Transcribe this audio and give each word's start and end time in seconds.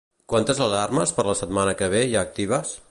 Quantes 0.33 0.61
alarmes 0.67 1.13
per 1.19 1.27
la 1.29 1.37
setmana 1.43 1.77
que 1.83 1.93
ve 1.97 2.05
hi 2.07 2.17
ha 2.19 2.27
actives? 2.29 2.77